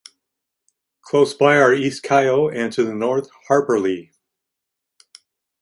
Close 1.03 1.35
by 1.35 1.57
are 1.57 1.75
East 1.75 2.01
Kyo 2.01 2.49
and 2.49 2.73
to 2.73 2.83
the 2.83 2.95
north, 2.95 3.29
Harperley. 3.47 4.09